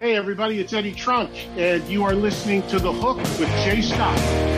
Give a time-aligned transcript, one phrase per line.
[0.00, 4.57] Hey, everybody, it's Eddie Trunk, and you are listening to The Hook with Jay Scott.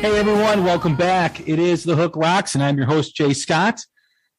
[0.00, 0.62] Everyone.
[0.62, 1.48] Welcome back.
[1.48, 3.84] It is The Hook Rocks, and I'm your host, Jay Scott.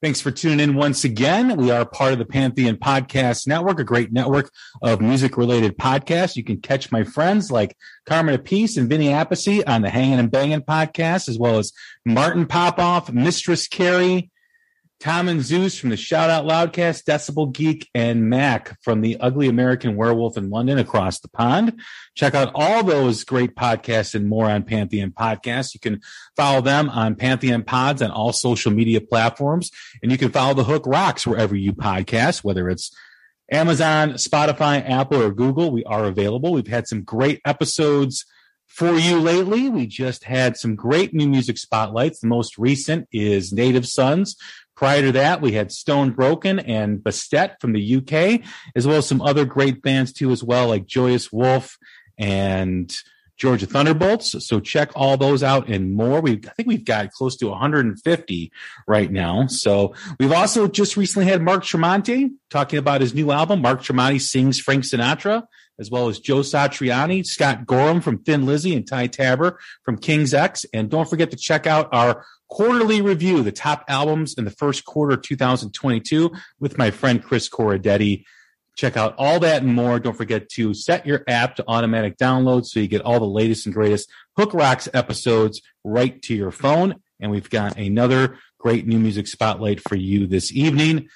[0.01, 1.57] Thanks for tuning in once again.
[1.57, 6.37] We are part of the Pantheon Podcast Network, a great network of music related podcasts.
[6.37, 10.31] You can catch my friends like Carmine Appice and Vinny Appice on the Hanging and
[10.31, 11.73] Banging podcast, as well as
[12.05, 14.31] Martin Popoff, Mistress Carrie,
[14.99, 19.47] Tom and Zeus from the Shout Out Loudcast, Decibel Geek, and Mac from the Ugly
[19.47, 21.79] American Werewolf in London across the pond.
[22.15, 25.73] Check out all those great podcasts and more on Pantheon Podcasts.
[25.73, 26.01] You can
[26.35, 29.71] follow them on Pantheon Pods on all social media platforms.
[30.03, 32.93] And you can follow The Hook Rocks wherever you podcast, whether it's
[33.49, 35.71] Amazon, Spotify, Apple, or Google.
[35.71, 36.51] We are available.
[36.51, 38.25] We've had some great episodes
[38.67, 39.69] for you lately.
[39.69, 42.19] We just had some great new music spotlights.
[42.19, 44.35] The most recent is Native Sons
[44.79, 48.39] Prior to that, we had Stone Broken and Bastet from the UK,
[48.77, 51.77] as well as some other great bands too, as well, like Joyous Wolf
[52.17, 52.89] and
[53.35, 54.47] Georgia Thunderbolts.
[54.47, 56.21] So check all those out and more.
[56.21, 58.53] We I think we've got close to 150
[58.87, 59.47] right now.
[59.47, 63.61] So we've also just recently had Mark Tremonti talking about his new album.
[63.61, 65.43] Mark Tremonti sings Frank Sinatra,
[65.77, 70.33] as well as Joe Satriani, Scott Gorham from Thin Lizzy, and Ty Tabor from King's
[70.33, 70.65] X.
[70.73, 74.85] And don't forget to check out our quarterly review, the top albums in the first
[74.85, 78.25] quarter of 2022 with my friend Chris Corradetti.
[78.75, 79.99] Check out all that and more.
[79.99, 83.65] Don't forget to set your app to automatic download so you get all the latest
[83.65, 86.95] and greatest Hook Rocks episodes right to your phone.
[87.19, 91.09] And we've got another great new music spotlight for you this evening.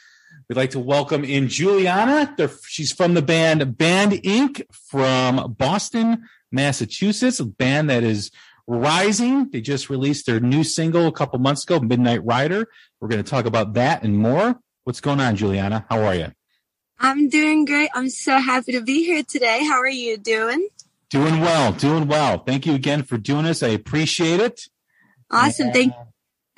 [0.50, 2.35] We'd like to welcome in Giuliana.
[2.67, 4.61] She's from the band Band Inc.
[4.89, 8.29] from Boston, Massachusetts, a band that is
[8.68, 9.50] Rising.
[9.51, 12.68] They just released their new single a couple months ago, Midnight Rider.
[13.00, 14.59] We're going to talk about that and more.
[14.85, 15.85] What's going on, Giuliana?
[15.90, 16.31] How are you?
[17.00, 17.90] I'm doing great.
[17.94, 19.66] I'm so happy to be here today.
[19.66, 20.68] How are you doing?
[21.09, 22.40] Doing well, doing well.
[22.40, 23.62] Thank you again for doing this.
[23.62, 24.62] I appreciate it.
[25.30, 25.68] Awesome.
[25.68, 26.00] And, Thank you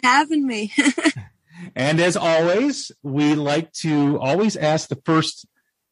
[0.01, 0.71] for having me.
[1.75, 5.47] and as always, we like to always ask the first,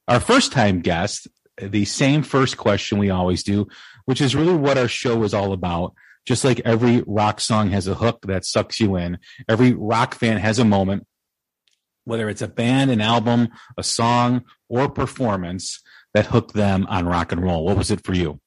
[0.08, 1.28] our first time guest,
[1.62, 3.68] the same first question we always do,
[4.06, 5.94] which is really what our show is all about.
[6.26, 9.18] Just like every rock song has a hook that sucks you in,
[9.50, 11.06] every rock fan has a moment,
[12.06, 15.82] whether it's a band, an album, a song, or performance
[16.14, 17.66] that hooked them on rock and roll.
[17.66, 18.40] What was it for you?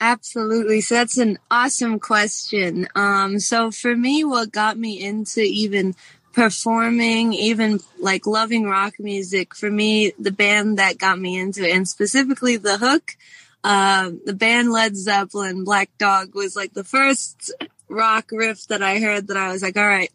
[0.00, 0.80] Absolutely.
[0.80, 2.88] So that's an awesome question.
[2.96, 5.94] Um, so for me, what got me into even
[6.32, 11.74] performing, even like loving rock music, for me, the band that got me into it,
[11.74, 13.16] and specifically the hook,
[13.64, 17.52] um, the band Led Zeppelin, Black Dog was like the first
[17.88, 20.10] rock riff that I heard that I was like, all right,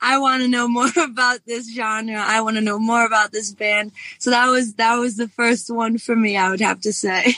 [0.00, 2.16] I want to know more about this genre.
[2.18, 3.92] I want to know more about this band.
[4.18, 7.34] So that was, that was the first one for me, I would have to say.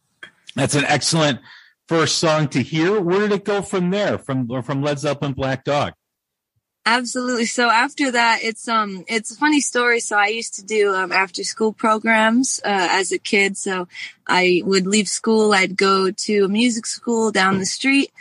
[0.54, 1.40] That's an excellent
[1.88, 3.00] first song to hear.
[3.00, 4.18] Where did it go from there?
[4.18, 5.92] From, from Led Zeppelin, Black Dog?
[6.88, 7.46] Absolutely.
[7.46, 9.98] So after that, it's um, it's a funny story.
[9.98, 13.56] So I used to do um, after school programs uh, as a kid.
[13.56, 13.88] So
[14.26, 18.12] I would leave school, I'd go to a music school down the street,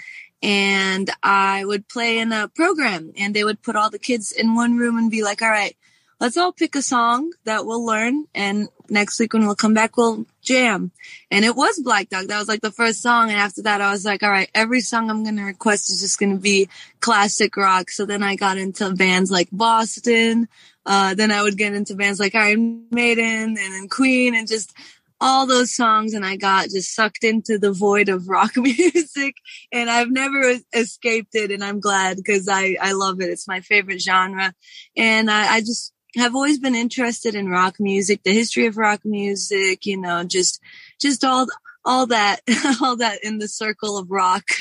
[0.41, 3.13] and I would play in a program.
[3.17, 5.77] And they would put all the kids in one room and be like, "All right,
[6.19, 9.97] let's all pick a song that we'll learn, and next week when we'll come back,
[9.97, 10.91] we'll jam.
[11.31, 12.27] And it was Black Dog.
[12.27, 13.29] That was like the first song.
[13.29, 16.19] And after that, I was like, all right, every song I'm to request is just
[16.19, 16.69] to be
[16.99, 17.89] classic rock.
[17.89, 20.47] So then I got into bands like Boston,
[20.85, 24.71] Uh, then I would get into bands like Iron Maiden and then Queen and just
[25.19, 29.35] all those songs and I got just sucked into the void of rock music
[29.71, 33.29] and I've never escaped it and I'm glad because I, I love it.
[33.29, 34.53] It's my favorite genre.
[34.95, 39.01] And I, I just have always been interested in rock music, the history of rock
[39.03, 40.61] music, you know, just,
[40.99, 41.47] just all,
[41.83, 42.41] all that,
[42.81, 44.45] all that in the circle of rock.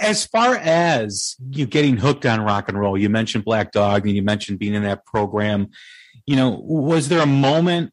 [0.00, 4.14] as far as you getting hooked on rock and roll, you mentioned Black Dog and
[4.14, 5.70] you mentioned being in that program.
[6.26, 7.92] You know, was there a moment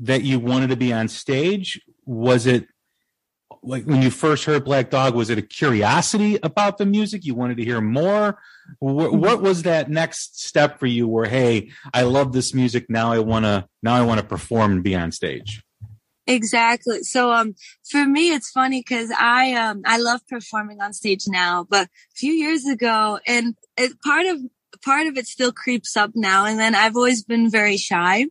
[0.00, 1.80] that you wanted to be on stage?
[2.06, 2.66] Was it
[3.62, 5.14] like when you first heard Black Dog?
[5.14, 7.24] Was it a curiosity about the music?
[7.24, 8.38] You wanted to hear more.
[8.78, 11.08] What, what was that next step for you?
[11.08, 12.88] Where hey, I love this music.
[12.88, 13.66] Now I want to.
[13.82, 15.62] Now I want to perform and be on stage.
[16.26, 17.02] Exactly.
[17.02, 17.54] So um
[17.90, 22.14] for me it's funny cuz I um I love performing on stage now, but a
[22.14, 24.40] few years ago and it part of
[24.84, 28.26] part of it still creeps up now and then I've always been very shy.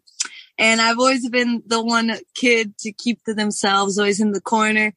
[0.59, 4.93] And I've always been the one kid to keep to themselves, always in the corner.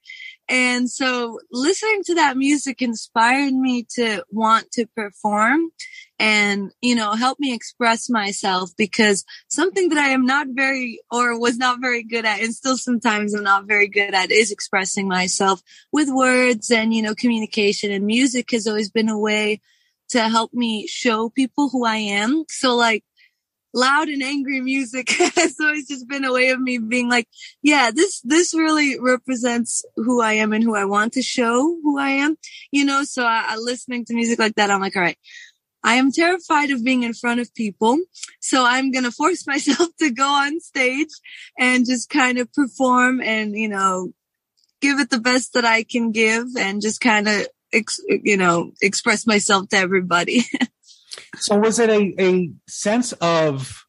[0.49, 5.71] And so listening to that music inspired me to want to perform
[6.19, 11.39] and, you know, help me express myself because something that I am not very or
[11.39, 15.07] was not very good at and still sometimes I'm not very good at is expressing
[15.07, 15.63] myself
[15.93, 19.61] with words and, you know, communication and music has always been a way
[20.11, 22.45] to help me show people who I am.
[22.51, 23.05] So like
[23.75, 27.29] loud and angry music has always just been a way of me being like,
[27.63, 31.99] yeah, this, this really represents who I am and who I want to show who
[31.99, 32.37] I am,
[32.71, 33.05] you know?
[33.05, 35.19] So I, I listening to music like that, I'm like, all right,
[35.85, 37.99] I am terrified of being in front of people.
[38.41, 41.11] So I'm going to force myself to go on stage
[41.59, 44.13] and just kind of perform and, you know,
[44.81, 48.73] give it the best that I can give and just kind of, ex- you know,
[48.81, 50.45] express myself to everybody.
[51.37, 53.85] So was it a, a sense of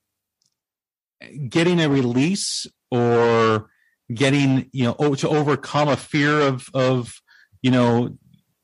[1.50, 3.70] getting a release or
[4.14, 7.14] getting, you know, to overcome a fear of, of,
[7.62, 8.18] you know,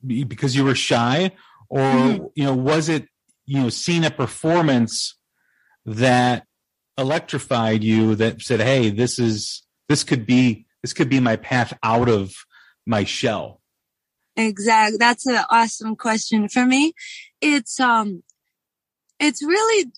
[0.06, 1.32] because you were shy
[1.70, 2.26] or, mm-hmm.
[2.36, 3.08] you know, was it,
[3.46, 5.18] you know, seeing a performance
[5.86, 6.46] that
[6.98, 11.78] electrified you that said, Hey, this is, this could be, this could be my path
[11.84, 12.34] out of
[12.86, 13.62] my shell?
[14.36, 14.98] Exactly.
[14.98, 16.48] That's an awesome question.
[16.48, 16.94] For me,
[17.42, 18.24] it's um
[19.20, 19.92] it's really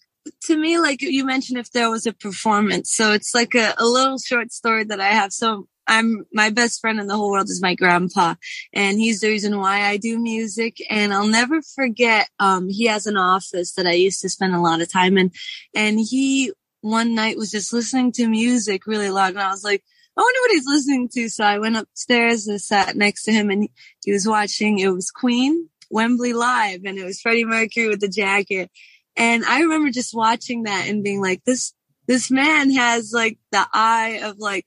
[0.44, 2.92] to me like you mentioned if there was a performance.
[2.92, 5.34] So it's like a, a little short story that i have.
[5.34, 8.36] So i'm my best friend in the whole world is my grandpa
[8.72, 10.78] and he's the reason why i do music.
[10.90, 14.62] And i'll never forget um he has an office that i used to spend a
[14.62, 15.32] lot of time in.
[15.74, 19.32] And he one night was just listening to music really loud.
[19.32, 19.84] And i was like
[20.18, 21.30] I wonder what he's listening to.
[21.30, 23.70] So I went upstairs and sat next to him and
[24.04, 28.10] he was watching, it was Queen, Wembley Live, and it was Freddie Mercury with the
[28.10, 28.70] jacket.
[29.16, 31.74] And I remember just watching that and being like, this,
[32.08, 34.66] this man has like the eye of like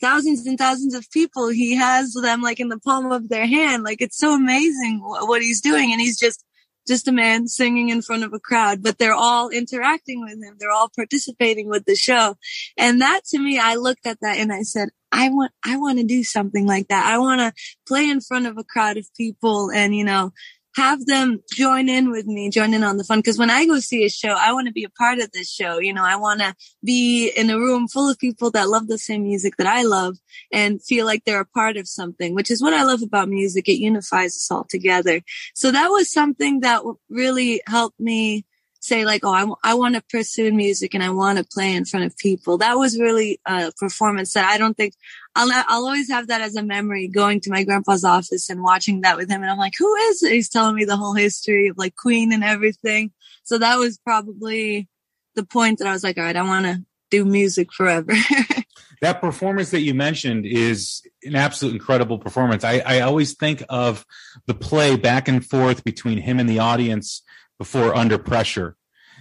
[0.00, 1.48] thousands and thousands of people.
[1.48, 3.82] He has them like in the palm of their hand.
[3.82, 5.92] Like it's so amazing what he's doing.
[5.92, 6.44] And he's just,
[6.86, 10.56] just a man singing in front of a crowd, but they're all interacting with him.
[10.58, 12.36] They're all participating with the show.
[12.76, 15.98] And that to me, I looked at that and I said, I want, I want
[15.98, 17.06] to do something like that.
[17.06, 17.52] I want to
[17.86, 20.32] play in front of a crowd of people and, you know,
[20.76, 23.22] have them join in with me, join in on the fun.
[23.22, 25.50] Cause when I go see a show, I want to be a part of this
[25.50, 25.78] show.
[25.78, 26.54] You know, I want to
[26.84, 30.16] be in a room full of people that love the same music that I love
[30.52, 33.68] and feel like they're a part of something, which is what I love about music.
[33.68, 35.20] It unifies us all together.
[35.54, 38.44] So that was something that really helped me
[38.84, 41.74] say like, oh, I, w- I want to pursue music and I want to play
[41.74, 42.58] in front of people.
[42.58, 44.94] That was really a performance that I don't think
[45.34, 49.00] I'll, I'll always have that as a memory going to my grandpa's office and watching
[49.00, 49.42] that with him.
[49.42, 50.32] And I'm like, who is it?
[50.32, 53.10] He's telling me the whole history of like Queen and everything.
[53.44, 54.88] So that was probably
[55.34, 58.12] the point that I was like, all right, I want to do music forever.
[59.00, 62.64] that performance that you mentioned is an absolute incredible performance.
[62.64, 64.04] I, I always think of
[64.46, 67.22] the play back and forth between him and the audience
[67.64, 68.76] before Under Pressure.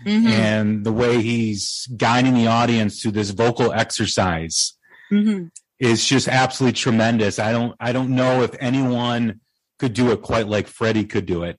[0.05, 0.27] Mm-hmm.
[0.27, 4.73] And the way he's guiding the audience through this vocal exercise
[5.09, 5.45] mm-hmm.
[5.79, 7.39] is just absolutely tremendous.
[7.39, 9.39] I don't, I don't know if anyone
[9.79, 11.57] could do it quite like Freddie could do it.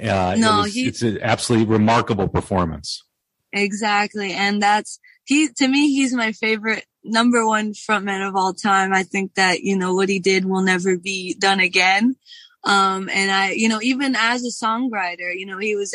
[0.00, 3.02] Uh, no, it was, he, it's an absolutely remarkable performance.
[3.52, 5.48] Exactly, and that's he.
[5.48, 8.92] To me, he's my favorite number one frontman of all time.
[8.92, 12.14] I think that you know what he did will never be done again.
[12.66, 15.94] Um, and I, you know, even as a songwriter, you know, he was,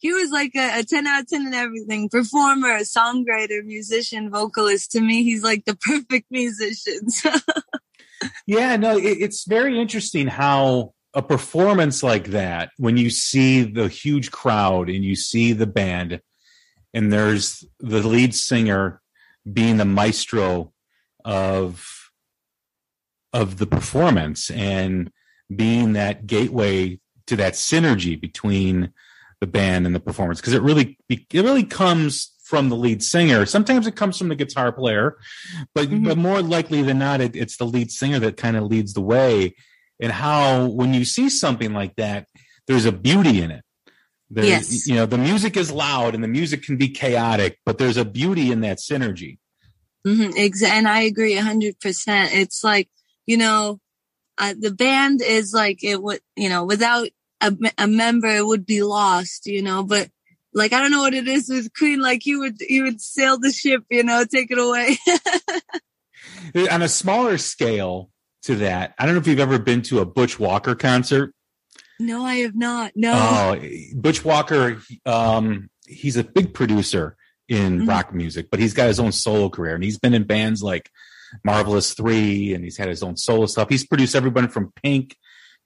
[0.00, 4.90] he was like a, a 10 out of 10 in everything, performer, songwriter, musician, vocalist.
[4.92, 7.06] To me, he's like the perfect musician.
[8.46, 13.88] yeah, no, it, it's very interesting how a performance like that, when you see the
[13.88, 16.20] huge crowd and you see the band,
[16.92, 19.00] and there's the lead singer
[19.50, 20.72] being the maestro
[21.24, 22.10] of
[23.32, 25.12] of the performance and
[25.54, 28.92] being that gateway to that synergy between
[29.40, 33.46] the band and the performance because it really it really comes from the lead singer
[33.46, 35.16] sometimes it comes from the guitar player
[35.74, 36.04] but mm-hmm.
[36.04, 39.00] but more likely than not it, it's the lead singer that kind of leads the
[39.00, 39.54] way
[40.00, 42.26] and how when you see something like that
[42.66, 43.62] there's a beauty in it
[44.30, 44.86] there's, yes.
[44.86, 48.04] you know the music is loud and the music can be chaotic but there's a
[48.04, 49.38] beauty in that synergy
[50.06, 50.64] mm-hmm.
[50.66, 51.74] and i agree 100%
[52.32, 52.88] it's like
[53.26, 53.78] you know
[54.38, 57.08] uh, the band is like it would you know without
[57.40, 60.08] a, a member it would be lost you know but
[60.58, 62.00] like I don't know what it is with Queen.
[62.00, 64.98] Like you would you would sail the ship, you know, take it away.
[66.70, 68.10] On a smaller scale
[68.42, 71.34] to that, I don't know if you've ever been to a Butch Walker concert.
[72.00, 72.92] No, I have not.
[72.94, 73.12] No.
[73.14, 77.16] Oh, Butch Walker, um, he's a big producer
[77.48, 77.88] in mm-hmm.
[77.88, 80.90] rock music, but he's got his own solo career and he's been in bands like
[81.44, 83.68] Marvelous Three and he's had his own solo stuff.
[83.68, 85.16] He's produced everybody from Pink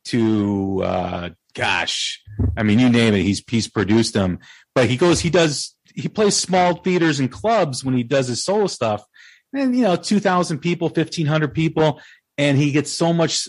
[0.07, 2.23] to uh, gosh,
[2.57, 3.23] I mean, you name it.
[3.23, 4.39] He's he's produced them,
[4.75, 8.45] but he goes, he does, he plays small theaters and clubs when he does his
[8.45, 9.05] solo stuff,
[9.53, 12.01] and you know, two thousand people, fifteen hundred people,
[12.39, 13.49] and he gets so much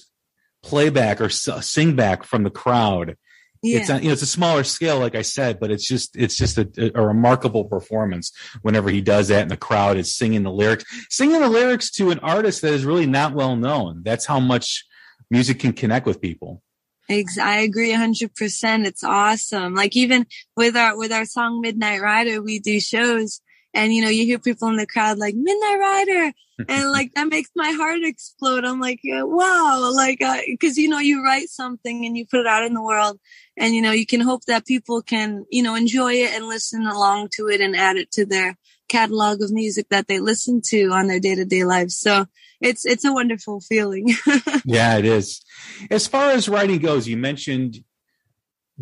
[0.62, 3.18] playback or sing back from the crowd.
[3.64, 3.80] Yeah.
[3.80, 6.36] It's a, you know, it's a smaller scale, like I said, but it's just it's
[6.36, 10.52] just a, a, remarkable performance whenever he does that, and the crowd is singing the
[10.52, 14.02] lyrics, singing the lyrics to an artist that is really not well known.
[14.04, 14.86] That's how much
[15.32, 16.62] music can connect with people.
[17.10, 18.86] I agree 100%.
[18.86, 19.76] It's awesome.
[19.76, 23.42] Like even with our, with our song Midnight Rider, we do shows
[23.74, 26.34] and you know, you hear people in the crowd like Midnight Rider
[26.70, 28.66] and like that makes my heart explode.
[28.66, 32.48] I'm like, wow, like, uh, cause you know, you write something and you put it
[32.48, 33.20] out in the world
[33.58, 36.86] and you know, you can hope that people can, you know, enjoy it and listen
[36.86, 38.58] along to it and add it to their
[38.90, 41.98] catalog of music that they listen to on their day to day lives.
[41.98, 42.28] So
[42.62, 44.14] it's it's a wonderful feeling.
[44.66, 45.44] yeah, it is.
[45.90, 47.84] As far as writing goes, you mentioned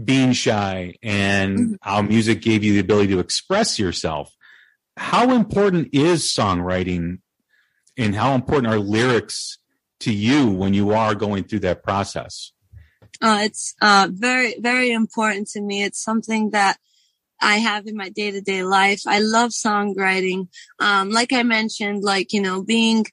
[0.02, 1.74] being shy and mm-hmm.
[1.82, 4.34] how music gave you the ability to express yourself.
[4.98, 7.20] How important is songwriting
[7.98, 9.58] and how important are lyrics
[10.02, 12.52] to you when you are going through that process?
[13.22, 15.84] Uh, it's uh, very, very important to me.
[15.84, 16.78] It's something that
[17.40, 19.02] I have in my day to day life.
[19.08, 20.48] I love songwriting.
[20.80, 23.06] Um, like I mentioned, like, you know, being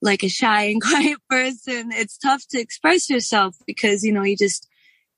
[0.00, 4.36] like a shy and quiet person, it's tough to express yourself because, you know, you
[4.36, 4.68] just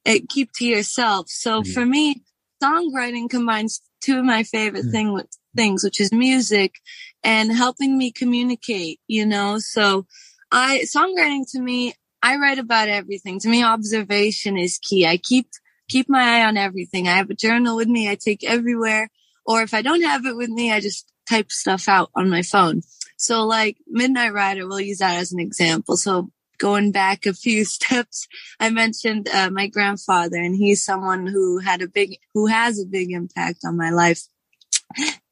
[0.04, 1.28] it, keep to yourself.
[1.28, 1.73] So mm-hmm.
[1.73, 2.23] for me,
[2.62, 4.90] songwriting combines two of my favorite mm-hmm.
[4.90, 5.21] thing,
[5.57, 6.77] things, which is music
[7.23, 9.59] and helping me communicate, you know?
[9.59, 10.07] So
[10.53, 13.39] I, songwriting to me, I write about everything.
[13.41, 15.07] To me, observation is key.
[15.07, 15.49] I keep,
[15.89, 17.09] keep my eye on everything.
[17.09, 18.11] I have a journal with me.
[18.11, 19.11] I take everywhere.
[19.47, 22.43] Or if I don't have it with me, I just type stuff out on my
[22.43, 22.83] phone.
[23.17, 25.97] So like Midnight Rider, we'll use that as an example.
[25.97, 28.27] So going back a few steps,
[28.61, 32.87] I mentioned uh, my grandfather, and he's someone who had a big, who has a
[32.87, 34.23] big impact on my life.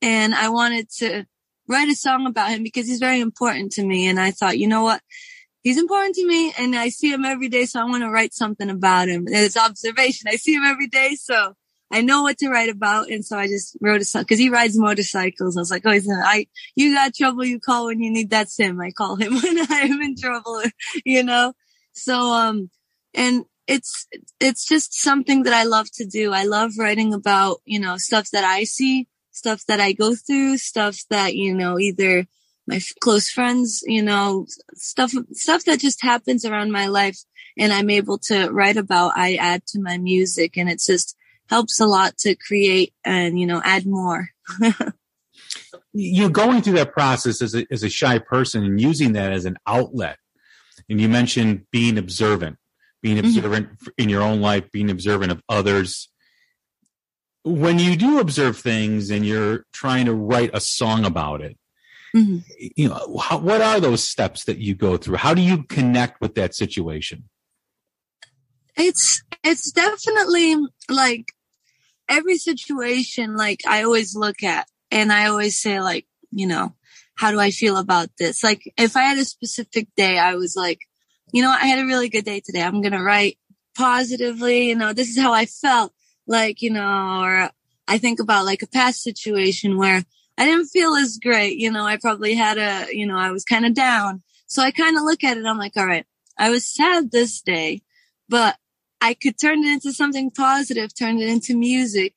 [0.00, 1.26] And I wanted to
[1.68, 4.08] write a song about him because he's very important to me.
[4.08, 5.00] And I thought, you know what?
[5.62, 7.66] He's important to me and I see him every day.
[7.66, 9.26] So I want to write something about him.
[9.28, 10.28] It's observation.
[10.28, 11.14] I see him every day.
[11.14, 11.54] So
[11.92, 13.10] I know what to write about.
[13.10, 15.56] And so I just wrote a song because he rides motorcycles.
[15.56, 17.44] I was like, oh, he's I, you got trouble.
[17.44, 18.80] You call when you need that sim.
[18.80, 20.62] I call him when I'm in trouble,
[21.04, 21.52] you know?
[21.92, 22.70] So, um,
[23.14, 24.08] and it's,
[24.40, 26.32] it's just something that I love to do.
[26.32, 29.06] I love writing about, you know, stuff that I see,
[29.42, 32.26] stuff that I go through, stuff that, you know, either
[32.66, 37.18] my f- close friends, you know, stuff, stuff that just happens around my life
[37.58, 41.16] and I'm able to write about, I add to my music and it's just,
[41.52, 44.30] helps a lot to create and, you know, add more.
[45.92, 49.44] You're going through that process as a, as a shy person and using that as
[49.44, 50.16] an outlet.
[50.88, 52.56] And you mentioned being observant,
[53.02, 53.26] being mm-hmm.
[53.26, 53.88] observant mm-hmm.
[53.98, 56.08] in your own life, being observant of others.
[57.44, 61.58] When you do observe things and you're trying to write a song about it,
[62.14, 62.38] mm-hmm.
[62.76, 65.16] you know, how, what are those steps that you go through?
[65.16, 67.24] How do you connect with that situation?
[68.76, 70.56] It's, it's definitely
[70.88, 71.32] like
[72.08, 76.74] every situation, like I always look at and I always say like, you know,
[77.16, 78.42] how do I feel about this?
[78.42, 80.80] Like if I had a specific day, I was like,
[81.32, 82.62] you know, I had a really good day today.
[82.62, 83.38] I'm going to write
[83.76, 84.68] positively.
[84.68, 85.92] You know, this is how I felt
[86.26, 87.50] like, you know, or
[87.88, 90.04] I think about like a past situation where
[90.38, 91.58] I didn't feel as great.
[91.58, 94.22] You know, I probably had a, you know, I was kind of down.
[94.46, 95.46] So I kind of look at it.
[95.46, 96.06] I'm like, all right,
[96.38, 97.82] I was sad this day,
[98.28, 98.56] but
[99.00, 102.14] I could turn it into something positive, turn it into music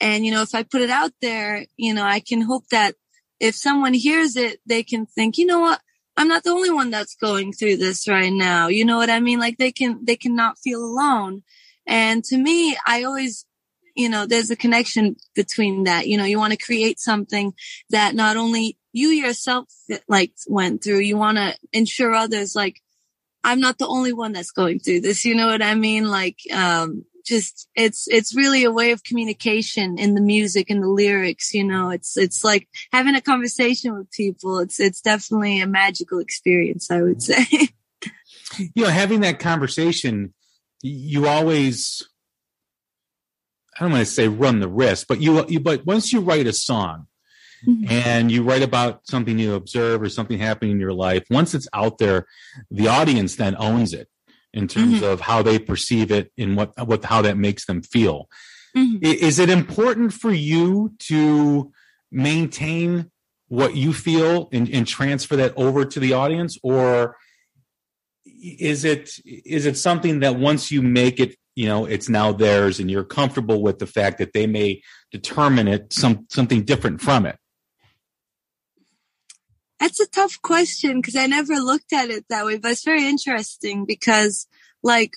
[0.00, 2.94] And, you know, if I put it out there, you know, I can hope that
[3.38, 5.80] if someone hears it, they can think, you know what?
[6.16, 8.68] I'm not the only one that's going through this right now.
[8.68, 9.38] You know what I mean?
[9.38, 11.42] Like they can, they cannot feel alone.
[11.90, 13.44] And to me, I always,
[13.96, 16.06] you know, there's a connection between that.
[16.06, 17.52] You know, you want to create something
[17.90, 19.66] that not only you yourself
[20.08, 22.80] like went through, you want to ensure others like,
[23.42, 25.24] I'm not the only one that's going through this.
[25.24, 26.08] You know what I mean?
[26.08, 30.88] Like, um, just it's it's really a way of communication in the music and the
[30.88, 35.66] lyrics you know it's it's like having a conversation with people it's it's definitely a
[35.66, 37.46] magical experience i would say
[38.58, 40.32] you know having that conversation
[40.82, 42.02] you always
[43.76, 46.46] i don't want to say run the risk but you, you but once you write
[46.46, 47.06] a song
[47.66, 47.84] mm-hmm.
[47.90, 51.68] and you write about something you observe or something happening in your life once it's
[51.72, 52.26] out there
[52.70, 54.08] the audience then owns it
[54.52, 55.04] in terms mm-hmm.
[55.04, 58.28] of how they perceive it and what what how that makes them feel.
[58.76, 58.98] Mm-hmm.
[59.02, 61.72] Is it important for you to
[62.10, 63.10] maintain
[63.48, 67.16] what you feel and, and transfer that over to the audience, or
[68.40, 72.80] is it is it something that once you make it, you know, it's now theirs,
[72.80, 74.82] and you're comfortable with the fact that they may
[75.12, 77.36] determine it some something different from it?
[79.78, 83.06] That's a tough question because I never looked at it that way, but it's very
[83.06, 84.46] interesting because
[84.82, 85.14] like,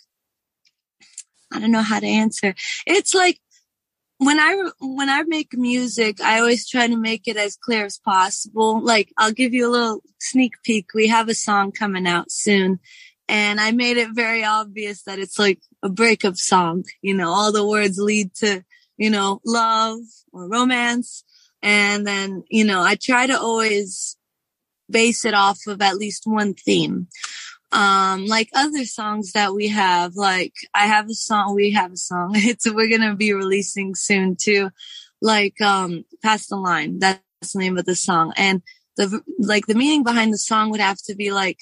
[1.52, 2.56] I don't know how to answer.
[2.88, 3.40] It's like
[4.20, 7.98] when I, when I make music, I always try to make it as clear as
[7.98, 8.82] possible.
[8.82, 10.94] Like I'll give you a little sneak peek.
[10.94, 12.80] We have a song coming out soon
[13.28, 16.84] and I made it very obvious that it's like a breakup song.
[17.02, 18.64] You know, all the words lead to,
[18.98, 20.00] you know, love
[20.32, 21.24] or romance.
[21.62, 24.18] And then, you know, I try to always
[24.90, 27.08] base it off of at least one theme.
[27.72, 31.98] Um, like other songs that we have, like I have a song, we have a
[31.98, 32.34] song.
[32.36, 34.70] It's, we're going to be releasing soon too.
[35.22, 37.00] Like, um, Past the Line.
[37.00, 38.34] That's the name of the song.
[38.36, 38.62] And
[38.98, 41.60] the, like the meaning behind the song would have to be like,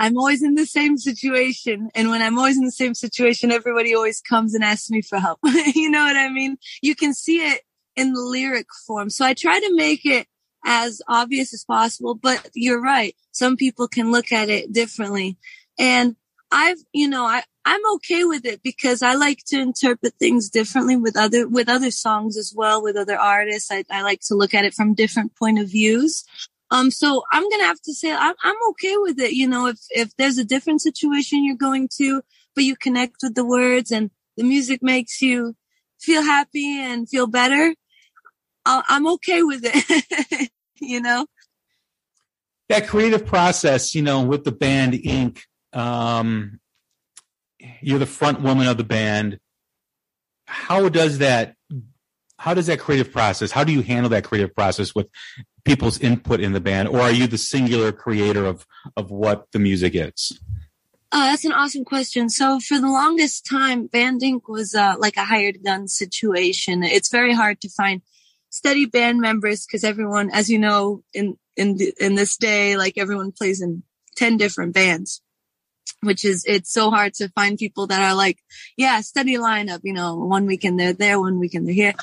[0.00, 1.90] I'm always in the same situation.
[1.94, 5.18] And when I'm always in the same situation, everybody always comes and asks me for
[5.18, 5.38] help.
[5.74, 6.56] you know what I mean?
[6.80, 7.60] You can see it
[7.96, 9.10] in the lyric form.
[9.10, 10.26] So I try to make it
[10.64, 12.14] as obvious as possible.
[12.14, 13.14] But you're right.
[13.32, 15.36] Some people can look at it differently.
[15.78, 16.16] And
[16.50, 20.96] I've, you know, I, I'm okay with it because I like to interpret things differently
[20.96, 23.70] with other, with other songs as well, with other artists.
[23.70, 26.24] I, I like to look at it from different point of views.
[26.70, 29.32] Um, so I'm going to have to say I'm, I'm okay with it.
[29.32, 32.22] You know, if, if there's a different situation you're going to,
[32.54, 35.56] but you connect with the words and the music makes you
[36.00, 37.74] feel happy and feel better,
[38.64, 40.50] I'm okay with it.
[40.80, 41.26] you know?
[42.68, 45.40] That creative process, you know, with the band Inc.
[45.72, 46.60] um,
[47.80, 49.38] you're the front woman of the band.
[50.46, 51.56] How does that,
[52.38, 55.08] how does that creative process, how do you handle that creative process with
[55.64, 56.88] people's input in the band?
[56.88, 60.38] Or are you the singular creator of, of what the music is?
[61.12, 62.28] Uh, that's an awesome question.
[62.28, 66.84] So for the longest time, Band Inc was uh, like a hired gun situation.
[66.84, 68.02] It's very hard to find
[68.50, 72.96] steady band members because everyone, as you know, in in the, in this day, like
[72.96, 73.82] everyone plays in
[74.14, 75.20] ten different bands,
[76.00, 78.38] which is it's so hard to find people that are like,
[78.76, 79.80] yeah, steady lineup.
[79.82, 81.94] You know, one weekend they're there, one weekend they're here.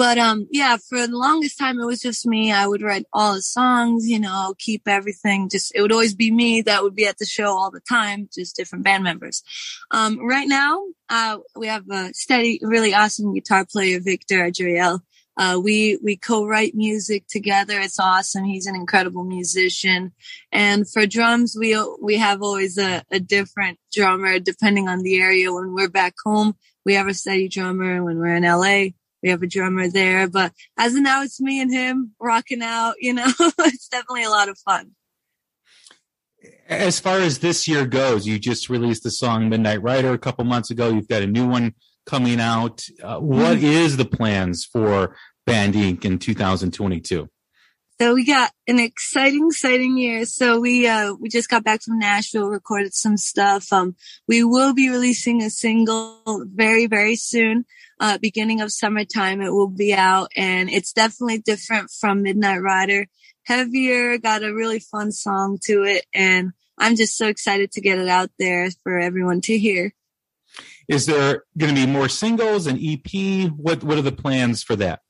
[0.00, 2.50] But um, yeah, for the longest time it was just me.
[2.50, 5.50] I would write all the songs, you know, keep everything.
[5.50, 8.26] Just it would always be me that would be at the show all the time,
[8.32, 9.42] just different band members.
[9.90, 15.00] Um, right now, uh, we have a steady, really awesome guitar player, Victor Adriel.
[15.36, 17.78] Uh, we we co-write music together.
[17.78, 18.44] It's awesome.
[18.44, 20.12] He's an incredible musician.
[20.50, 25.52] And for drums, we we have always a, a different drummer depending on the area.
[25.52, 26.54] When we're back home,
[26.86, 28.02] we have a steady drummer.
[28.02, 30.28] When we're in LA, we have a drummer there.
[30.28, 32.94] But as of now, it's me and him rocking out.
[33.00, 34.92] You know, it's definitely a lot of fun.
[36.68, 40.44] As far as this year goes, you just released the song Midnight Rider a couple
[40.44, 40.88] months ago.
[40.88, 41.74] You've got a new one
[42.06, 42.86] coming out.
[43.02, 43.96] Uh, what mm-hmm.
[43.96, 46.04] the plans for Band Inc.
[46.04, 47.28] in 2022?
[48.00, 50.24] So we got an exciting, exciting year.
[50.24, 53.70] So we, uh, we just got back from Nashville, recorded some stuff.
[53.74, 53.94] Um,
[54.26, 57.66] we will be releasing a single very, very soon.
[58.00, 63.06] Uh, beginning of summertime, it will be out and it's definitely different from Midnight Rider.
[63.44, 66.06] Heavier, got a really fun song to it.
[66.14, 69.92] And I'm just so excited to get it out there for everyone to hear.
[70.88, 73.50] Is there going to be more singles and EP?
[73.50, 75.00] What, what are the plans for that?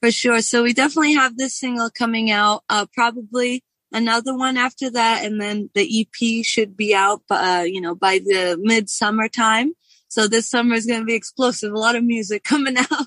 [0.00, 0.40] For sure.
[0.40, 3.62] So we definitely have this single coming out, uh, probably
[3.92, 5.24] another one after that.
[5.24, 9.74] And then the EP should be out, uh, you know, by the midsummer time.
[10.08, 11.72] So this summer is going to be explosive.
[11.72, 13.06] A lot of music coming out.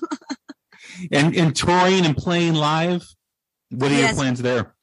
[1.10, 3.06] and and touring and playing live.
[3.70, 4.10] What are yes.
[4.10, 4.74] your plans there?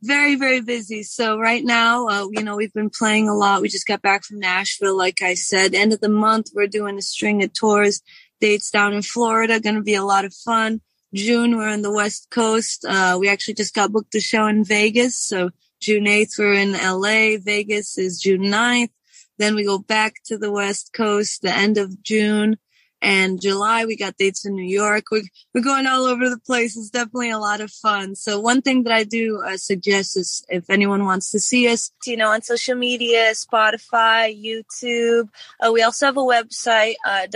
[0.00, 1.02] Very, very busy.
[1.02, 3.60] So right now, uh, you know, we've been playing a lot.
[3.60, 5.74] We just got back from Nashville, like I said.
[5.74, 8.00] End of the month, we're doing a string of tours,
[8.40, 9.58] dates down in Florida.
[9.58, 10.82] Going to be a lot of fun.
[11.14, 12.84] June, we're on the West Coast.
[12.88, 15.18] Uh, we actually just got booked a show in Vegas.
[15.18, 15.50] So
[15.80, 17.38] June 8th, we're in LA.
[17.42, 18.90] Vegas is June 9th.
[19.38, 22.56] Then we go back to the West Coast the end of June
[23.00, 25.04] and July we got dates in New York.
[25.10, 25.22] We're,
[25.54, 26.76] we're going all over the place.
[26.76, 28.16] It's definitely a lot of fun.
[28.16, 31.92] So one thing that I do uh, suggest is if anyone wants to see us,
[32.04, 35.28] you know, on social media, Spotify, YouTube.
[35.60, 37.26] Uh, we also have a website, uh,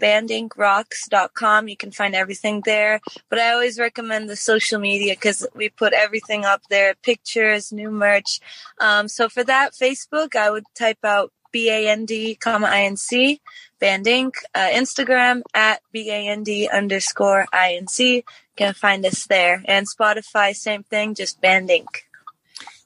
[0.00, 1.68] www.bandincrocks.com.
[1.68, 3.00] You can find everything there.
[3.28, 7.90] But I always recommend the social media because we put everything up there, pictures, new
[7.90, 8.40] merch.
[8.78, 13.40] Um, so for that, Facebook, I would type out B-A-N-D, comma I-N-C,
[13.78, 14.36] Band Inc.
[14.54, 18.16] Uh, Instagram at B-A-N-D underscore I-N-C.
[18.16, 18.22] You
[18.56, 19.62] can find us there.
[19.66, 21.86] And Spotify, same thing, just Band Inc.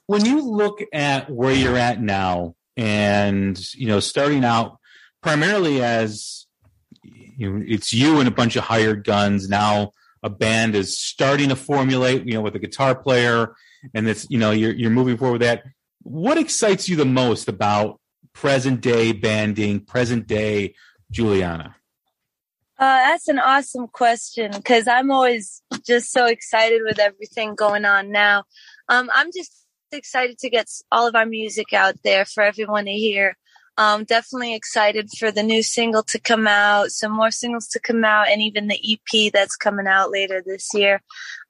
[0.07, 4.79] When you look at where you're at now and, you know, starting out
[5.21, 6.46] primarily as,
[7.37, 9.47] you know, it's you and a bunch of hired guns.
[9.47, 9.91] Now
[10.23, 13.55] a band is starting to formulate, you know, with a guitar player
[13.93, 15.63] and it's, you know, you're, you're moving forward with that.
[16.01, 17.99] What excites you the most about
[18.33, 20.73] present day Band Inc, present day
[21.13, 21.75] Giuliana?
[22.79, 28.11] Uh, that's an awesome question because I'm always just so excited with everything going on
[28.11, 28.43] now.
[28.87, 32.91] Um, I'm just excited to get all of our music out there for everyone to
[32.91, 33.35] hear.
[33.77, 38.03] Um, definitely excited for the new single to come out, some more singles to come
[38.03, 38.79] out, and even the
[39.15, 41.01] EP that's coming out later this year.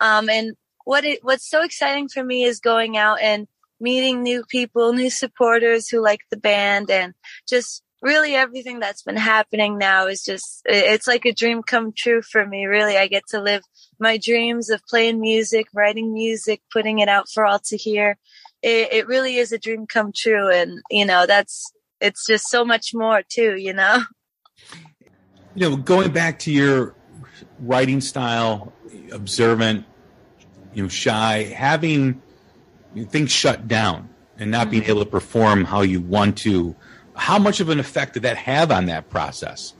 [0.01, 3.47] Um, and what it, what's so exciting for me is going out and
[3.79, 7.13] meeting new people, new supporters who like the band and
[7.47, 12.21] just really everything that's been happening now is just, it's like a dream come true
[12.21, 12.65] for me.
[12.65, 13.63] Really, I get to live
[13.99, 18.17] my dreams of playing music, writing music, putting it out for all to hear.
[18.61, 20.51] It, it really is a dream come true.
[20.51, 24.03] And, you know, that's, it's just so much more too, you know?
[25.55, 26.95] You know, going back to your
[27.59, 28.73] writing style,
[29.11, 29.85] observant,
[30.73, 32.21] you know, shy, having
[33.09, 34.91] things shut down and not being mm-hmm.
[34.91, 36.75] able to perform how you want to,
[37.15, 39.73] how much of an effect did that have on that process?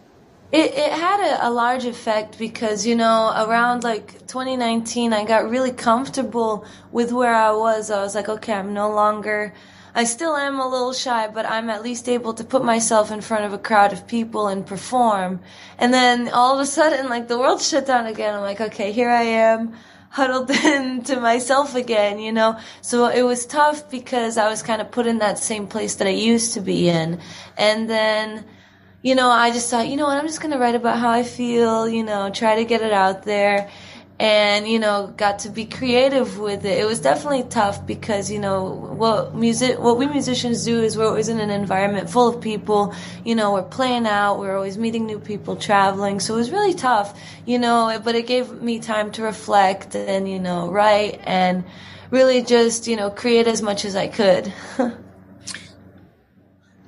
[0.52, 5.50] It, it had a, a, large effect because, you know, around like 2019, I got
[5.50, 7.92] really comfortable with where I was.
[7.92, 9.54] I was like, okay, I'm no longer,
[9.98, 13.20] I still am a little shy, but I'm at least able to put myself in
[13.20, 15.40] front of a crowd of people and perform.
[15.80, 18.36] And then all of a sudden, like the world shut down again.
[18.36, 19.74] I'm like, okay, here I am
[20.12, 22.60] huddled in to myself again, you know?
[22.82, 26.06] So it was tough because I was kind of put in that same place that
[26.06, 27.20] I used to be in.
[27.58, 28.46] And then,
[29.02, 31.10] you know, I just thought, you know what, I'm just going to write about how
[31.10, 33.72] I feel, you know, try to get it out there
[34.20, 36.80] and you know got to be creative with it.
[36.80, 41.06] It was definitely tough because you know what music what we musicians do is we're
[41.06, 42.96] always in an environment full of people.
[43.24, 46.20] You know we're playing out we're always meeting new people traveling.
[46.20, 50.30] So it was really tough you know but it gave me time to reflect and
[50.30, 51.64] you know write and
[52.10, 54.52] really just you know create as much as i could.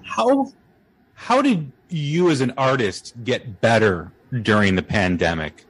[0.03, 0.51] How
[1.13, 4.11] how did you as an artist get better
[4.41, 5.65] during the pandemic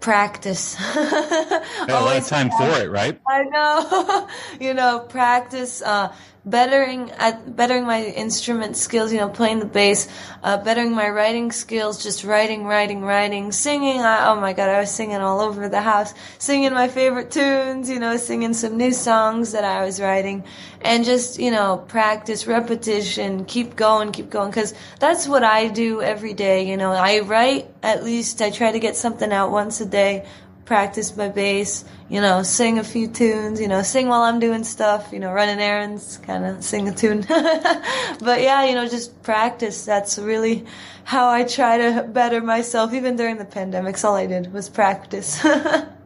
[0.00, 0.76] practice.
[0.96, 3.20] a lot of time for it, right?
[3.28, 4.28] I know.
[4.60, 10.08] you know, practice, uh, bettering at bettering my instrument skills, you know, playing the bass,
[10.42, 14.00] uh, bettering my writing skills, just writing, writing, writing, singing.
[14.00, 17.90] I, oh my god, I was singing all over the house, singing my favorite tunes,
[17.90, 20.44] you know, singing some new songs that I was writing,
[20.80, 26.00] and just you know, practice, repetition, keep going, keep going, because that's what I do
[26.00, 26.68] every day.
[26.68, 30.26] You know, I write at least I try to get something out once a day
[30.70, 34.62] practice my bass, you know, sing a few tunes, you know, sing while I'm doing
[34.62, 37.22] stuff, you know, running errands, kind of sing a tune.
[37.28, 39.84] but yeah, you know, just practice.
[39.84, 40.64] That's really
[41.02, 42.94] how I try to better myself.
[42.94, 45.44] Even during the pandemics, all I did was practice.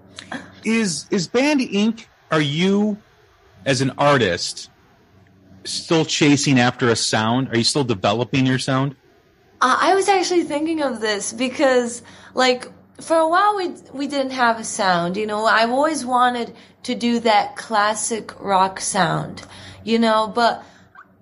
[0.64, 2.06] is is Band Inc.
[2.30, 2.96] Are you,
[3.66, 4.70] as an artist,
[5.64, 7.50] still chasing after a sound?
[7.50, 8.96] Are you still developing your sound?
[9.60, 12.66] Uh, I was actually thinking of this because, like,
[13.00, 15.44] for a while we we didn't have a sound you know.
[15.44, 16.54] I've always wanted
[16.84, 19.42] to do that classic rock sound
[19.82, 20.62] you know but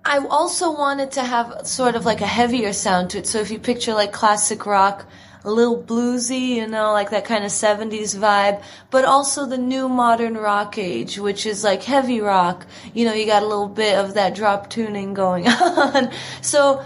[0.05, 3.27] i also wanted to have sort of like a heavier sound to it.
[3.27, 5.05] So if you picture like classic rock
[5.45, 9.89] a little bluesy you know like that kind of 70s vibe but also the new
[9.89, 12.65] modern rock age which is like heavy rock.
[12.93, 16.11] You know you got a little bit of that drop tuning going on.
[16.41, 16.83] So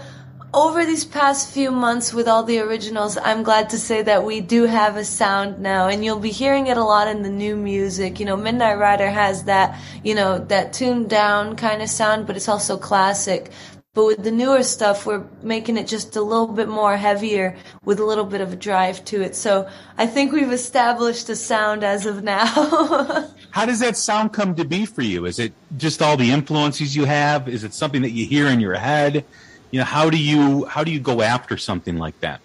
[0.54, 4.40] over these past few months with all the originals, I'm glad to say that we
[4.40, 7.54] do have a sound now, and you'll be hearing it a lot in the new
[7.54, 8.18] music.
[8.18, 12.36] You know, Midnight Rider has that, you know, that tuned down kind of sound, but
[12.36, 13.50] it's also classic.
[13.92, 17.98] But with the newer stuff, we're making it just a little bit more heavier with
[17.98, 19.34] a little bit of a drive to it.
[19.34, 22.46] So I think we've established a sound as of now.
[23.50, 25.26] How does that sound come to be for you?
[25.26, 27.48] Is it just all the influences you have?
[27.48, 29.24] Is it something that you hear in your head?
[29.70, 32.40] You know, how do you how do you go after something like that?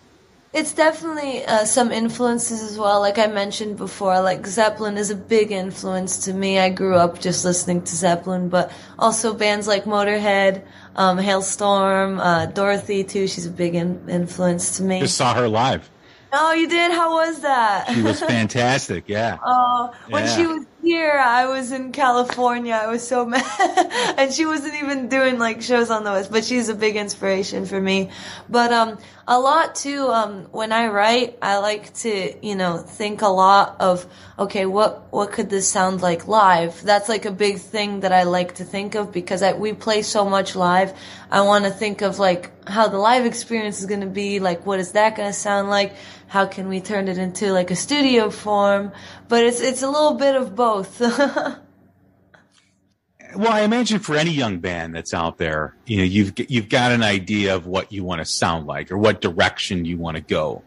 [0.54, 3.00] It's definitely uh, some influences as well.
[3.00, 6.60] Like I mentioned before, like Zeppelin is a big influence to me.
[6.60, 10.64] I grew up just listening to Zeppelin, but also bands like Motorhead,
[10.96, 13.28] um, Halestorm, uh, Dorothy too.
[13.28, 15.00] She's a big in- influence to me.
[15.00, 15.90] Just saw her live.
[16.32, 16.92] Oh, you did?
[16.92, 17.90] How was that?
[17.92, 19.06] She was fantastic.
[19.08, 19.40] Yeah.
[19.44, 20.36] Oh, when Yeah.
[20.36, 22.74] she was here, I was in California.
[22.74, 23.44] I was so mad,
[24.18, 26.32] and she wasn't even doing like shows on the West.
[26.32, 28.10] But she's a big inspiration for me.
[28.50, 30.08] But um, a lot too.
[30.10, 34.06] Um, when I write, I like to you know think a lot of
[34.38, 36.84] okay, what what could this sound like live?
[36.84, 40.02] That's like a big thing that I like to think of because I, we play
[40.02, 40.94] so much live.
[41.32, 44.40] I want to think of like how the live experience is going to be.
[44.40, 45.96] Like, what is that going to sound like?
[46.34, 48.92] How can we turn it into like a studio form?
[49.28, 51.00] But it's it's a little bit of both.
[53.36, 56.92] Well, I imagine for any young band that's out there, you know, you've you've got
[56.92, 60.22] an idea of what you want to sound like or what direction you want to
[60.22, 60.62] go.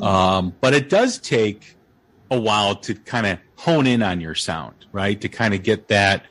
[0.00, 1.76] Um, but it does take
[2.30, 5.20] a while to kind of hone in on your sound, right?
[5.20, 6.24] To kind of get that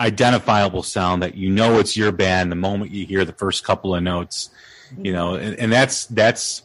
[0.00, 3.94] identifiable sound that you know it's your band the moment you hear the first couple
[3.94, 4.50] of notes,
[4.98, 6.63] you know, and, and that's that's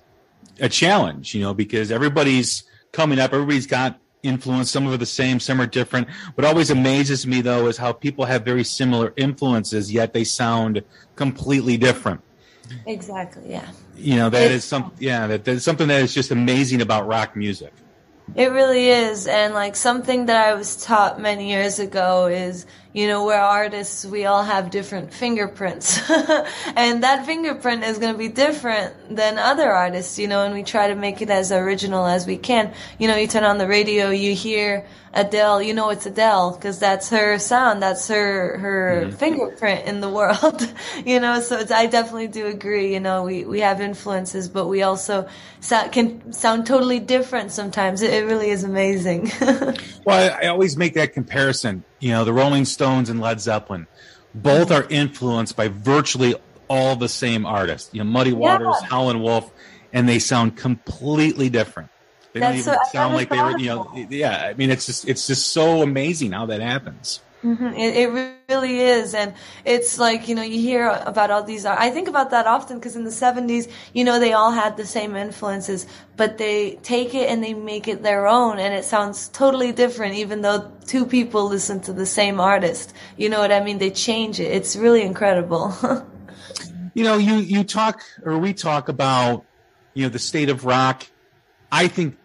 [0.61, 4.69] a challenge, you know, because everybody's coming up, everybody's got influence.
[4.69, 6.09] Some of it the same, some are different.
[6.35, 10.83] What always amazes me though is how people have very similar influences, yet they sound
[11.15, 12.21] completely different.
[12.85, 13.43] exactly.
[13.49, 13.67] Yeah.
[13.97, 17.07] You know, that It's- is some, yeah, that, that's something that is just amazing about
[17.07, 17.73] rock music.
[18.35, 19.25] It really is.
[19.25, 24.03] And like something that I was taught many years ago is, you know, we're artists,
[24.03, 25.99] we all have different fingerprints.
[26.75, 30.63] and that fingerprint is going to be different than other artists, you know, and we
[30.63, 32.73] try to make it as original as we can.
[32.97, 36.77] You know, you turn on the radio, you hear Adele, you know it's Adele because
[36.77, 39.15] that's her sound, that's her her mm-hmm.
[39.15, 40.71] fingerprint in the world.
[41.05, 42.93] you know, so it's, I definitely do agree.
[42.93, 45.27] You know, we we have influences, but we also
[45.61, 48.03] sound, can sound totally different sometimes.
[48.03, 49.31] It, it really is amazing.
[50.05, 51.83] Well, I, I always make that comparison.
[51.99, 53.87] You know, the Rolling Stones and Led Zeppelin,
[54.33, 56.35] both are influenced by virtually
[56.67, 57.89] all the same artists.
[57.93, 58.87] You know, Muddy Waters, Yeah.
[58.89, 59.51] Howlin' Wolf,
[59.91, 61.89] and they sound completely different.
[62.33, 63.57] They don't even so- sound like they were.
[63.57, 64.45] You know, yeah.
[64.45, 67.21] I mean, it's just it's just so amazing how that happens.
[67.43, 67.71] Mhm.
[67.77, 68.09] It, it
[68.49, 71.65] really is, and it's like you know you hear about all these.
[71.65, 74.85] I think about that often because in the '70s, you know, they all had the
[74.85, 79.29] same influences, but they take it and they make it their own, and it sounds
[79.29, 82.93] totally different, even though two people listen to the same artist.
[83.15, 83.77] You know what I mean?
[83.77, 84.51] They change it.
[84.51, 85.73] It's really incredible.
[86.95, 89.45] You know, you you talk or we talk about
[89.93, 91.05] you know the state of rock.
[91.71, 92.17] I think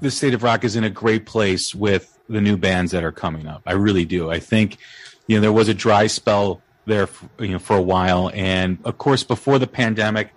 [0.00, 3.12] the state of rock is in a great place with the new bands that are
[3.12, 3.62] coming up.
[3.66, 4.30] I really do.
[4.30, 4.78] I think
[5.26, 8.78] you know there was a dry spell there, f- you know, for a while, and
[8.84, 10.32] of course before the pandemic,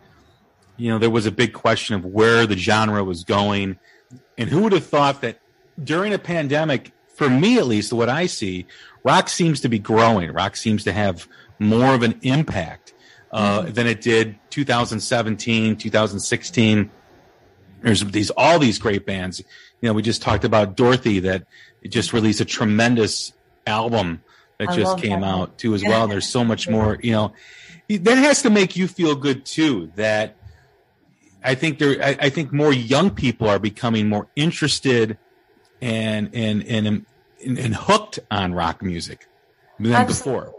[0.78, 3.78] you know, there was a big question of where the genre was going,
[4.38, 5.39] and who would have thought that
[5.84, 8.65] during a pandemic, for me at least, what I see,
[9.04, 10.32] rock seems to be growing.
[10.32, 11.28] Rock seems to have
[11.60, 12.93] more of an impact
[13.32, 16.89] uh, than it did 2017, 2016
[17.81, 19.39] there's these all these great bands.
[19.81, 21.45] You know, we just talked about Dorothy that
[21.87, 23.33] just released a tremendous
[23.65, 24.23] album
[24.57, 25.27] that I just came that.
[25.27, 26.07] out too as well.
[26.07, 26.99] There's so much more.
[27.01, 27.33] You know,
[27.89, 29.91] that has to make you feel good too.
[29.95, 30.35] That
[31.43, 35.17] I think there, I, I think more young people are becoming more interested
[35.81, 39.27] and and and and, and hooked on rock music
[39.79, 40.41] than Absolutely.
[40.41, 40.59] before.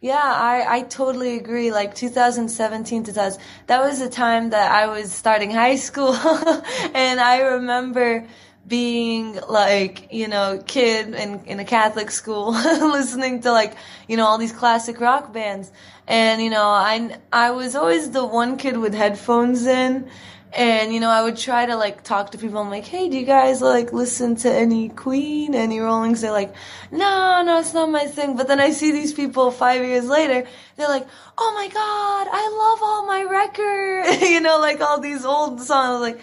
[0.00, 1.72] Yeah, I, I totally agree.
[1.72, 6.14] Like 2017, 2000, that was the time that I was starting high school.
[6.94, 8.26] and I remember
[8.66, 13.74] being like, you know, kid in, in a Catholic school, listening to like,
[14.08, 15.72] you know, all these classic rock bands.
[16.06, 20.10] And, you know, I, I was always the one kid with headphones in.
[20.56, 22.58] And, you know, I would try to like talk to people.
[22.58, 26.22] I'm like, hey, do you guys like listen to any Queen, any Rollings?
[26.22, 26.54] They're like,
[26.90, 28.36] no, no, it's not my thing.
[28.36, 30.48] But then I see these people five years later.
[30.76, 34.22] They're like, oh my God, I love all my records.
[34.30, 36.00] you know, like all these old songs.
[36.00, 36.20] Like,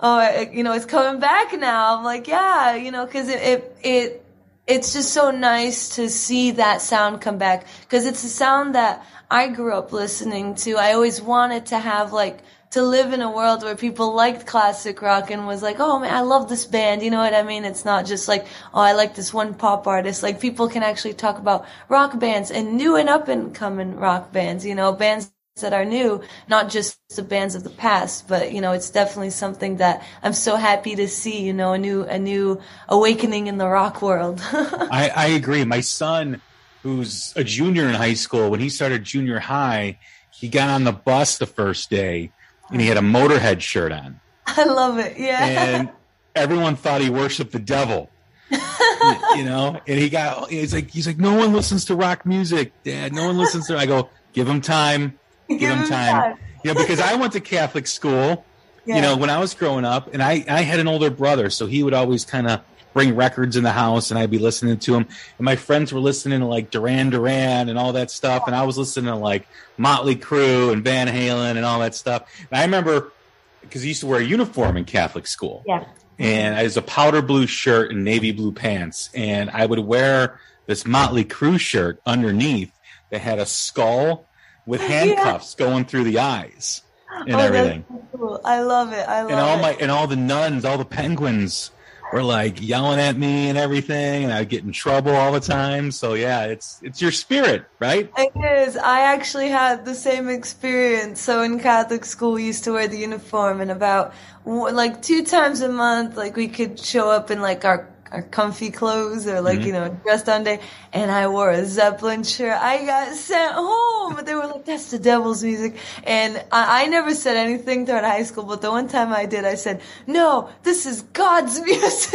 [0.00, 1.96] oh, it, you know, it's coming back now.
[1.96, 4.25] I'm like, yeah, you know, cause it, it, it,
[4.66, 9.04] it's just so nice to see that sound come back because it's a sound that
[9.30, 10.76] I grew up listening to.
[10.76, 12.40] I always wanted to have like
[12.72, 16.12] to live in a world where people liked classic rock and was like, oh man,
[16.12, 17.02] I love this band.
[17.02, 17.64] You know what I mean?
[17.64, 20.22] It's not just like, oh, I like this one pop artist.
[20.22, 24.32] Like people can actually talk about rock bands and new and up and coming rock
[24.32, 28.52] bands, you know, bands that are new, not just the bands of the past, but
[28.52, 32.02] you know, it's definitely something that I'm so happy to see, you know, a new,
[32.02, 34.40] a new awakening in the rock world.
[34.52, 35.64] I, I agree.
[35.64, 36.42] My son,
[36.82, 39.98] who's a junior in high school, when he started junior high,
[40.30, 42.32] he got on the bus the first day
[42.70, 44.20] and he had a Motorhead shirt on.
[44.46, 45.18] I love it.
[45.18, 45.46] Yeah.
[45.46, 45.88] And
[46.34, 48.10] everyone thought he worshiped the devil.
[48.50, 52.72] you know, and he got, he's like, he's like, no one listens to rock music,
[52.84, 53.14] dad.
[53.14, 55.88] No one listens to, I go, give him time give, give him time.
[55.88, 56.38] time.
[56.64, 58.44] You know, because I went to Catholic school,
[58.84, 58.96] yeah.
[58.96, 61.66] you know, when I was growing up, and I, I had an older brother, so
[61.66, 62.60] he would always kind of
[62.92, 65.06] bring records in the house, and I'd be listening to him.
[65.38, 68.64] And my friends were listening to like Duran Duran and all that stuff, and I
[68.64, 72.22] was listening to like Motley Crue and Van Halen and all that stuff.
[72.50, 73.12] And I remember
[73.60, 75.62] because I used to wear a uniform in Catholic school.
[75.66, 75.84] Yeah.
[76.18, 80.40] And I was a powder blue shirt and navy blue pants, and I would wear
[80.64, 82.72] this Motley Crue shirt underneath
[83.10, 84.25] that had a skull
[84.66, 85.66] with handcuffs yeah.
[85.66, 87.84] going through the eyes and oh, everything.
[87.88, 88.40] So cool.
[88.44, 89.08] I love it.
[89.08, 89.62] I love and all it.
[89.62, 91.70] my and all the nuns, all the penguins
[92.12, 95.90] were like yelling at me and everything, and I'd get in trouble all the time.
[95.90, 98.10] So yeah, it's it's your spirit, right?
[98.16, 98.76] It is.
[98.76, 101.20] I actually had the same experience.
[101.20, 105.60] So in Catholic school, we used to wear the uniform, and about like two times
[105.60, 107.88] a month, like we could show up in like our
[108.30, 109.66] comfy clothes or like, mm-hmm.
[109.66, 110.60] you know, dressed on day.
[110.92, 112.52] And I wore a Zeppelin shirt.
[112.52, 114.14] I got sent home.
[114.14, 115.76] But they were like, that's the devil's music.
[116.04, 119.44] And I, I never said anything throughout high school, but the one time I did,
[119.44, 122.14] I said, no, this is God's music.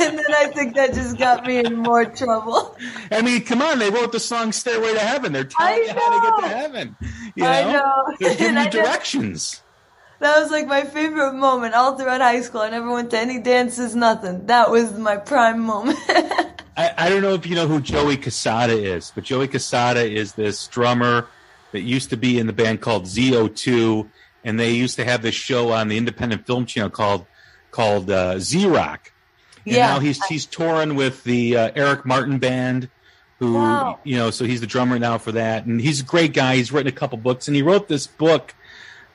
[0.00, 2.76] and then I think that just got me in more trouble.
[3.10, 3.78] I mean, come on.
[3.78, 5.32] They wrote the song Stairway to Heaven.
[5.32, 6.96] They're telling you how to get to heaven.
[7.34, 7.50] You know?
[7.50, 8.16] I know.
[8.20, 9.62] They're giving you directions
[10.20, 12.60] that was like my favorite moment all throughout high school.
[12.60, 14.46] I never went to any dances, nothing.
[14.46, 15.98] That was my prime moment.
[16.76, 20.34] I, I, don't know if you know who Joey Cassata is, but Joey Cassata is
[20.34, 21.26] this drummer
[21.72, 24.08] that used to be in the band called ZO2,
[24.44, 27.26] and they used to have this show on the independent film channel called
[27.70, 29.12] called uh, Z Rock.
[29.64, 29.86] And yeah.
[29.86, 32.90] now he's he's touring with the uh, Eric Martin band,
[33.38, 33.98] who wow.
[34.04, 36.56] you know, so he's the drummer now for that, and he's a great guy.
[36.56, 38.54] He's written a couple books, and he wrote this book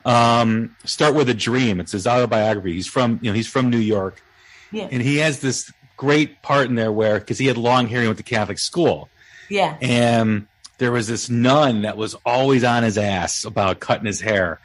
[0.06, 1.80] um, Start with a Dream.
[1.80, 2.72] It's his autobiography.
[2.72, 4.22] He's from, you know, he's from New York.
[4.70, 4.88] Yeah.
[4.90, 8.06] And he has this great part in there where, because he had long hair, he
[8.06, 9.08] went to Catholic school.
[9.50, 9.76] Yeah.
[9.80, 10.46] And
[10.78, 14.60] there was this nun that was always on his ass about cutting his hair.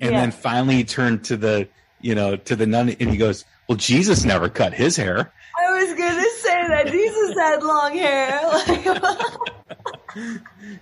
[0.00, 0.20] And yeah.
[0.20, 1.68] then finally he turned to the,
[2.00, 5.32] you know, to the nun and he goes, Well, Jesus never cut his hair.
[5.60, 8.40] I was going to say that Jesus had long hair.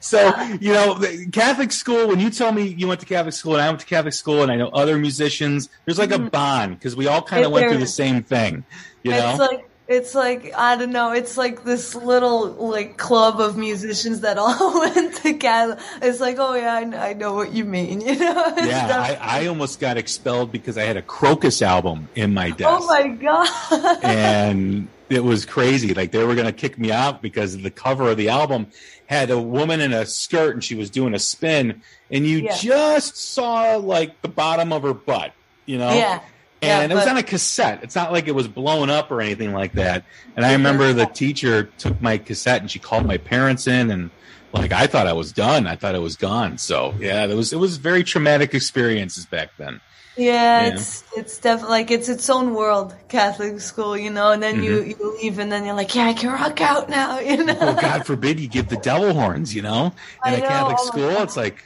[0.00, 1.00] so you know
[1.32, 3.86] catholic school when you tell me you went to catholic school and i went to
[3.86, 6.28] catholic school and i know other musicians there's like a mm-hmm.
[6.28, 8.64] bond because we all kind of went through the same thing
[9.02, 11.12] you know it's like it's like I don't know.
[11.12, 15.78] It's like this little like club of musicians that all went together.
[16.00, 18.00] It's like, oh yeah, I, I know what you mean.
[18.12, 18.54] You know?
[18.58, 22.82] yeah, I, I almost got expelled because I had a Krokus album in my desk.
[22.82, 23.98] Oh my god!
[24.02, 25.94] and it was crazy.
[25.94, 28.68] Like they were going to kick me out because the cover of the album
[29.06, 32.56] had a woman in a skirt and she was doing a spin, and you yeah.
[32.56, 35.32] just saw like the bottom of her butt.
[35.66, 35.92] You know?
[35.92, 36.20] Yeah
[36.62, 37.80] and yeah, it was on a cassette.
[37.82, 40.04] It's not like it was blown up or anything like that.
[40.36, 44.10] And I remember the teacher took my cassette and she called my parents in and
[44.52, 45.66] like I thought I was done.
[45.66, 46.58] I thought it was gone.
[46.58, 49.80] So yeah, it was it was very traumatic experiences back then.
[50.16, 50.74] Yeah, yeah.
[50.74, 54.30] it's it's definitely like it's its own world, Catholic school, you know.
[54.32, 54.64] And then mm-hmm.
[54.64, 57.54] you you leave, and then you're like, yeah, I can rock out now, you know.
[57.54, 59.86] Well, God forbid you give the devil horns, you know.
[59.86, 60.48] In I a know.
[60.48, 61.64] Catholic oh school, it's like,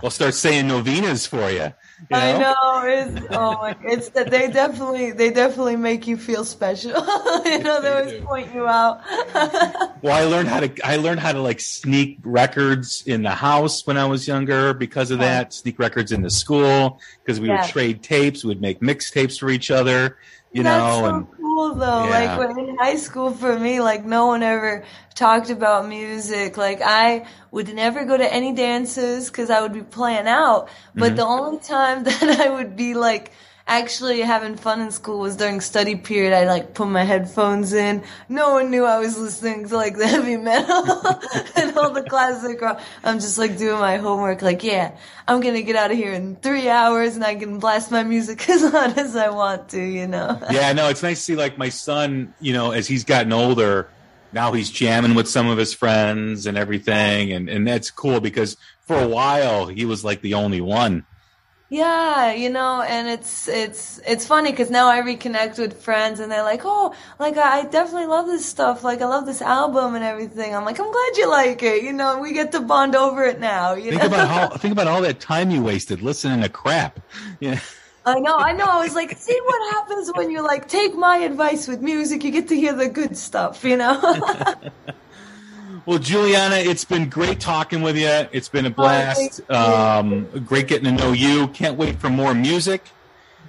[0.00, 1.72] we'll start saying novenas for you.
[2.00, 2.16] You know?
[2.18, 6.90] I know it's oh my it's that they definitely they definitely make you feel special.
[7.44, 9.00] you know, they always point you out.
[10.02, 13.86] well, I learned how to I learned how to like sneak records in the house
[13.86, 15.52] when I was younger because of that.
[15.52, 17.62] Sneak records in the school because we yeah.
[17.62, 20.16] would trade tapes, we would make mixtapes for each other
[20.54, 21.08] you That's know.
[21.08, 22.04] So and, cool though.
[22.04, 22.36] Yeah.
[22.36, 24.84] Like when in high school for me, like no one ever
[25.14, 26.56] talked about music.
[26.56, 30.68] Like I would never go to any dances because I would be playing out.
[30.94, 31.16] But mm-hmm.
[31.16, 33.32] the only time that I would be like
[33.66, 36.34] actually having fun in school was during study period.
[36.34, 38.02] I like put my headphones in.
[38.28, 40.84] No one knew I was listening to like the heavy metal
[41.56, 42.80] and all the classic rock.
[43.02, 44.42] I'm just like doing my homework.
[44.42, 44.96] Like, yeah,
[45.26, 48.48] I'm gonna get out of here in three hours and I can blast my music
[48.48, 49.82] as loud as I want to.
[49.82, 50.38] You know?
[50.50, 52.34] yeah, no, it's nice to see like my son.
[52.40, 53.88] You know, as he's gotten older
[54.32, 58.56] now he's jamming with some of his friends and everything, and and that's cool because
[58.80, 61.06] for a while he was like the only one.
[61.74, 66.30] Yeah, you know, and it's it's it's funny because now I reconnect with friends, and
[66.30, 68.84] they're like, "Oh, like I definitely love this stuff.
[68.84, 71.92] Like I love this album and everything." I'm like, "I'm glad you like it." You
[71.92, 73.74] know, we get to bond over it now.
[73.74, 74.06] You think know?
[74.06, 77.00] about how think about all that time you wasted listening to crap.
[77.40, 77.58] Yeah.
[78.06, 78.66] I know, I know.
[78.66, 82.22] I was like, see what happens when you like take my advice with music.
[82.22, 83.98] You get to hear the good stuff, you know.
[85.86, 88.08] well, Giuliana, it's been great talking with you.
[88.32, 89.40] It's been a blast.
[89.50, 91.48] Oh, um, great getting to know you.
[91.48, 92.82] Can't wait for more music.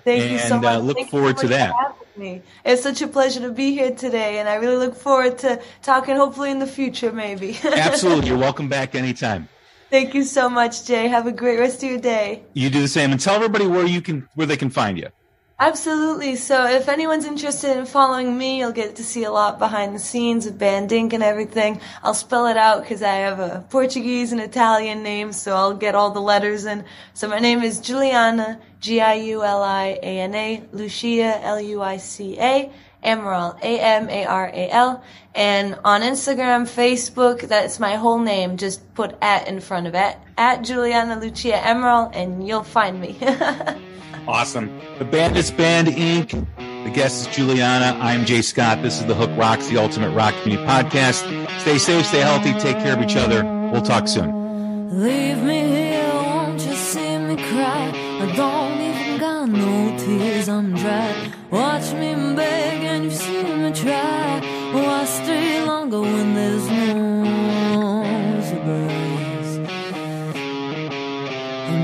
[0.04, 0.66] Thank and, you so much.
[0.66, 2.18] Uh, look Thank forward to so much that.
[2.18, 2.42] Me.
[2.64, 6.16] It's such a pleasure to be here today, and I really look forward to talking.
[6.16, 7.58] Hopefully, in the future, maybe.
[7.64, 9.50] Absolutely, you're welcome back anytime.
[9.90, 11.08] Thank you so much, Jay.
[11.08, 12.44] Have a great rest of your day.
[12.54, 15.10] You do the same, and tell everybody where you can where they can find you.
[15.58, 16.36] Absolutely.
[16.36, 20.00] So if anyone's interested in following me, you'll get to see a lot behind the
[20.00, 21.80] scenes of Band Inc and everything.
[22.04, 25.96] I'll spell it out because I have a Portuguese and Italian name, so I'll get
[25.96, 26.84] all the letters in.
[27.14, 32.72] So my name is Giuliana, G-I-U-L-I-A-N-A, Lucia, L-U-I-C-A,
[33.06, 35.04] Amaral, A-M-A-R-A-L.
[35.36, 38.58] And on Instagram, Facebook, that's my whole name.
[38.58, 40.18] Just put at in front of it.
[40.38, 43.18] At Giuliana Lucia Amaral, and you'll find me.
[44.28, 44.82] Awesome.
[44.98, 46.32] The Bandits Band Inc.
[46.58, 48.00] The guest is Giuliana.
[48.00, 48.82] I'm Jay Scott.
[48.82, 51.22] This is the Hook Rocks, the Ultimate Rock Community Podcast.
[51.60, 53.44] Stay safe, stay healthy, take care of each other.
[53.72, 55.00] We'll talk soon.
[55.00, 57.92] Leave me here, won't you see me cry?
[58.22, 61.32] I don't even got no tears, I'm dry.
[61.52, 64.42] Watch me beg and you see me try.
[64.74, 67.15] Why stay longer when there's no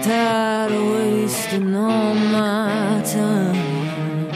[0.02, 4.32] I'm tired of wasting all my time.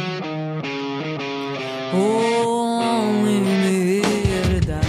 [1.91, 4.82] Oh, leave me here to die.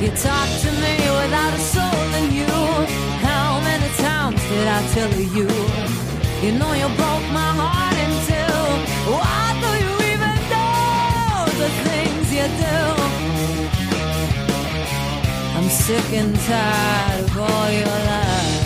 [0.00, 2.46] You talk to me without a soul in you.
[3.20, 5.48] How many times did I tell you?
[6.42, 7.83] You know you broke my heart
[15.86, 18.64] sick and tired of all your lies.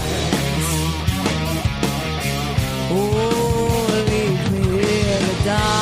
[2.92, 5.77] Oh, leave me here to die.